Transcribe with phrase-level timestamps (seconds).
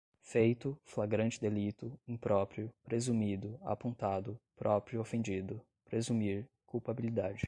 [0.23, 7.39] feito, flagrante delito, impróprio, presumido, apontado, próprio ofendido, presumir, culpabilidade